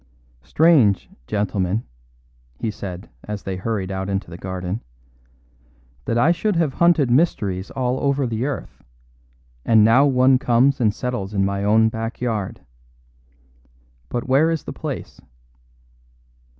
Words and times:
"Strange, 0.41 1.11
gentlemen," 1.27 1.83
he 2.57 2.71
said 2.71 3.07
as 3.25 3.43
they 3.43 3.55
hurried 3.55 3.91
out 3.91 4.09
into 4.09 4.31
the 4.31 4.35
garden, 4.39 4.81
"that 6.05 6.17
I 6.17 6.31
should 6.31 6.55
have 6.55 6.73
hunted 6.73 7.11
mysteries 7.11 7.69
all 7.69 7.99
over 7.99 8.25
the 8.25 8.45
earth, 8.45 8.83
and 9.63 9.83
now 9.83 10.07
one 10.07 10.39
comes 10.39 10.81
and 10.81 10.91
settles 10.91 11.35
in 11.35 11.45
my 11.45 11.63
own 11.63 11.89
back 11.89 12.19
yard. 12.19 12.61
But 14.09 14.27
where 14.27 14.49
is 14.49 14.63
the 14.63 14.73
place?" 14.73 15.21